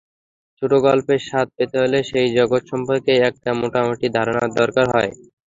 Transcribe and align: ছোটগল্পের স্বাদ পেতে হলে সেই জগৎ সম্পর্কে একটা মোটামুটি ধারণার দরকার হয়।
ছোটগল্পের 0.57 1.19
স্বাদ 1.27 1.47
পেতে 1.55 1.75
হলে 1.83 1.99
সেই 2.09 2.29
জগৎ 2.37 2.63
সম্পর্কে 2.71 3.13
একটা 3.29 3.49
মোটামুটি 3.61 4.07
ধারণার 4.17 4.49
দরকার 4.59 4.85
হয়। 4.93 5.11